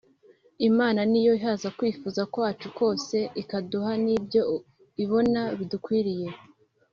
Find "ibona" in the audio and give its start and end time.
5.03-5.41